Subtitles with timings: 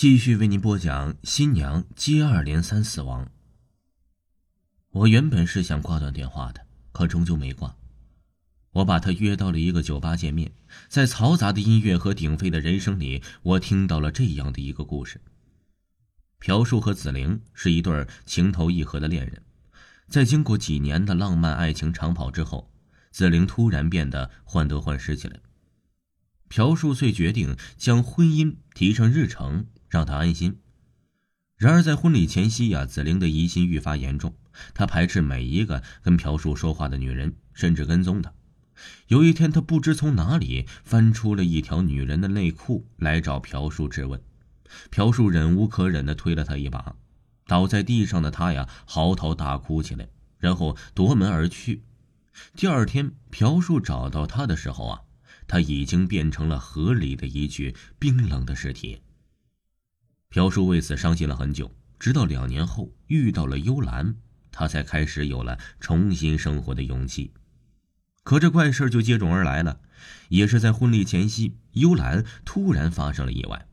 [0.00, 3.30] 继续为您播讲新娘接二连三死亡。
[4.92, 7.76] 我原本是想挂断电话的，可终究没挂。
[8.70, 10.52] 我把他约到了一个酒吧见面，
[10.88, 15.20] 在嘈杂的音乐和鼎沸的人声里，我听到了这样的一个故事：
[16.38, 19.42] 朴树和紫菱是一对情投意合的恋人，
[20.08, 22.72] 在经过几年的浪漫爱情长跑之后，
[23.10, 25.38] 紫菱突然变得患得患失起来。
[26.48, 29.66] 朴树遂决定将婚姻提上日程。
[29.90, 30.56] 让他安心。
[31.58, 34.34] 然而在婚礼前夕呀，紫菱的疑心愈发严重，
[34.72, 38.32] 她排斥每一个跟朴树说话的女人，甚至跟踪他。
[39.08, 44.18] 有一天，她不知从哪里翻出了一条女人的内裤，来找朴树质问。
[44.90, 46.96] 朴树忍无可忍地推了她一把，
[47.46, 51.82] 倒在地上的她呀，嚎啕大哭起来，然后夺门而去。
[52.56, 55.00] 第二天，朴树找到她的时候啊，
[55.46, 59.02] 她已经变成了河里的一具冰冷的尸体。
[60.30, 64.14] 朴树为此伤心了很久，直到两年后遇到了幽兰，
[64.52, 67.32] 他才开始有了重新生活的勇气。
[68.22, 69.80] 可这怪事就接踵而来了，
[70.28, 73.66] 也是在婚礼前夕，幽兰突然发生了意外，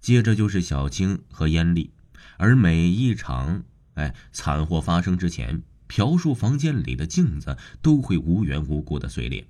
[0.00, 1.92] 接着就是小青和燕丽。
[2.36, 3.64] 而每一场
[3.94, 9.44] 哎惨祸发生之前，朴树房间里的镜子都会无缘无故的碎裂，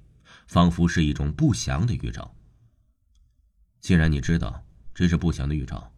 [0.47, 2.35] 仿佛是一种不祥的预兆。
[3.83, 4.65] 既然你知道
[4.95, 5.93] 这是不祥的预兆。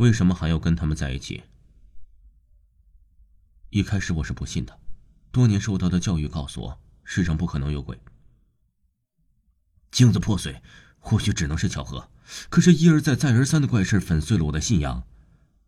[0.00, 1.42] 为什么还要跟他们在一起？
[3.68, 4.80] 一开始我是不信的，
[5.30, 8.00] 多年受到的教育告诉我，世上不可能有鬼。
[9.90, 10.62] 镜子破碎，
[10.98, 12.08] 或许只能是巧合，
[12.48, 15.06] 可是，一而再、再而三的怪事粉碎了我的信仰。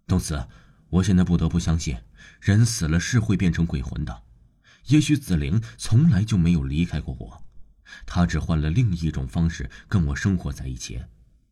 [0.08, 0.48] 从此，
[0.88, 1.98] 我现在不得不相信，
[2.40, 4.22] 人死了是会变成鬼魂的。
[4.86, 7.44] 也许紫菱从来就没有离开过我，
[8.06, 11.02] 她只换了另一种方式跟我生活在一起，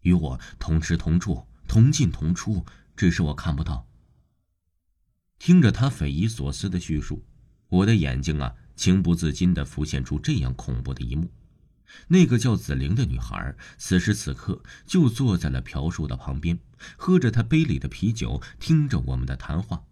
[0.01, 1.47] 与我同吃同住。
[1.71, 3.87] 同进同出，只是我看不到。
[5.39, 7.25] 听着他匪夷所思的叙述，
[7.69, 11.31] 我的眼睛啊，情不自禁的浮现出这样恐怖的一幕：
[12.09, 16.59] 那个叫紫菱的女孩，此时此刻就坐在了朴树的旁边，
[16.97, 19.85] 喝着他杯里的啤酒，听着我们的谈话，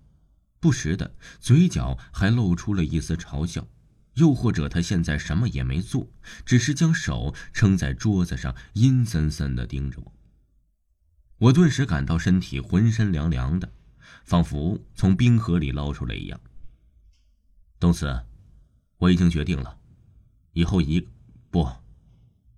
[0.59, 3.65] 不时的嘴角还露出了一丝嘲笑。
[4.15, 6.11] 又或者，他现在什么也没做，
[6.45, 10.13] 只是将手撑在桌子上，阴森森的盯着我。
[11.39, 13.73] 我顿时感到身体浑身凉凉的，
[14.25, 16.41] 仿佛从冰河里捞出来一样。
[17.79, 18.25] 东子，
[18.97, 19.79] 我已经决定了，
[20.53, 21.07] 以后一
[21.51, 21.69] 不，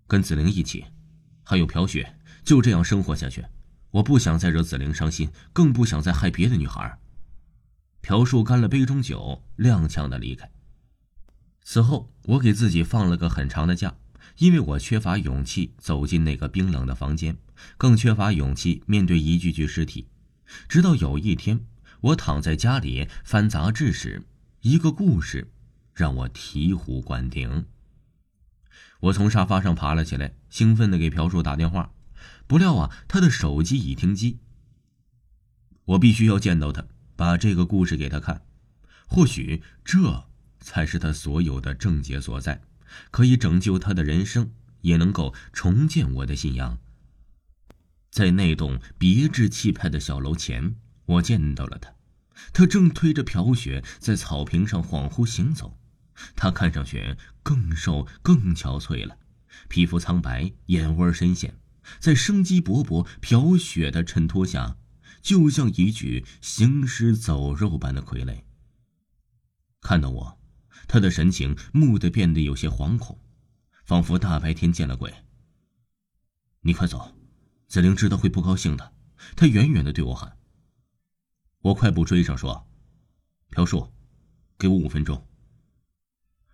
[0.06, 0.86] 跟紫菱一起，
[1.42, 3.44] 还有朴雪，就这样生活下去。
[3.90, 6.98] 我不想再惹紫菱伤心，更不想再害别的女孩。
[8.00, 10.50] 朴树干了杯中酒，踉跄的离开。
[11.62, 13.94] 此后，我给自己放了个很长的假。
[14.38, 17.36] 因为我缺乏勇气走进那个冰冷的房间，
[17.76, 20.06] 更缺乏勇气面对一具具尸体。
[20.68, 21.60] 直到有一天，
[22.00, 24.22] 我躺在家里翻杂志时，
[24.62, 25.50] 一个故事
[25.94, 27.66] 让我醍醐灌顶。
[29.00, 31.92] 我从沙发上爬了起来，兴奋地给朴树打电话，
[32.46, 34.38] 不料啊，他的手机已停机。
[35.84, 36.84] 我必须要见到他，
[37.16, 38.42] 把这个故事给他看，
[39.06, 40.28] 或许这
[40.60, 42.60] 才是他所有的症结所在。
[43.10, 44.52] 可以拯救他的人生，
[44.82, 46.78] 也能够重建我的信仰。
[48.10, 50.74] 在那栋别致气派的小楼前，
[51.06, 51.94] 我见到了他，
[52.52, 55.78] 他正推着朴雪在草坪上恍惚行走。
[56.34, 59.16] 他看上去更瘦、更憔悴了，
[59.68, 61.54] 皮肤苍白，眼窝深陷，
[61.98, 64.76] 在生机勃勃朴雪的衬托下，
[65.22, 68.42] 就像一具行尸走肉般的傀儡。
[69.80, 70.38] 看到我。
[70.88, 73.18] 他的神情蓦地变得有些惶恐，
[73.84, 75.12] 仿佛大白天见了鬼。
[76.62, 77.16] 你快走，
[77.68, 78.92] 紫菱知道会不高兴的。
[79.36, 80.36] 他远远的对我喊。
[81.60, 82.66] 我快步追上说
[83.50, 83.92] ：“朴树，
[84.58, 85.26] 给我五分钟。”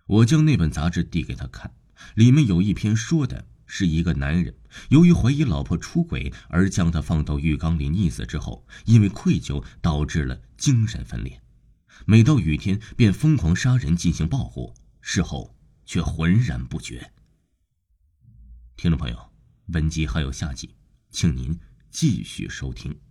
[0.07, 1.73] 我将那本杂志递给他看，
[2.15, 4.57] 里面有一篇说的是一个男人
[4.89, 11.41] 由于怀疑老婆出轨而将她放到浴缸里溺死之后，因为愧疚导致了精神分裂。
[12.05, 15.55] 每到雨天，便疯狂杀人进行报复，事后
[15.85, 17.11] 却浑然不觉。
[18.75, 19.31] 听众朋友，
[19.71, 20.75] 本集还有下集，
[21.09, 21.57] 请您
[21.89, 23.06] 继续收听。